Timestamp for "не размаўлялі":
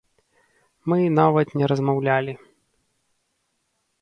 1.61-2.33